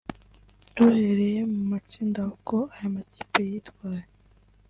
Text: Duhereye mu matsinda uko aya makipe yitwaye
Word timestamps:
Duhereye 0.75 1.39
mu 1.53 1.61
matsinda 1.71 2.21
uko 2.33 2.55
aya 2.75 2.89
makipe 2.95 3.39
yitwaye 3.49 4.05